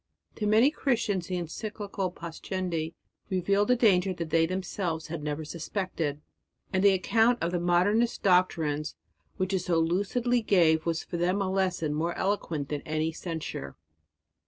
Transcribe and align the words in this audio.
To 0.37 0.47
many 0.47 0.71
Christians 0.71 1.27
the 1.27 1.35
encyclical 1.37 2.11
"Pascendi" 2.11 2.95
revealed 3.29 3.69
a 3.69 3.75
danger 3.75 4.15
that 4.15 4.31
they 4.31 4.47
themselves 4.47 5.09
had 5.09 5.21
never 5.21 5.45
suspected; 5.45 6.21
and 6.73 6.83
the 6.83 6.93
account 6.93 7.37
of 7.39 7.51
the 7.51 7.59
Modernist 7.59 8.23
doctrines 8.23 8.95
which 9.37 9.53
it 9.53 9.59
so 9.59 9.77
lucidly 9.77 10.41
gave 10.41 10.87
was 10.87 11.03
for 11.03 11.17
them 11.17 11.39
a 11.39 11.51
lesson 11.51 11.93
more 11.93 12.15
eloquent 12.15 12.69
than 12.69 12.81
any 12.81 13.11
censure. 13.11 13.77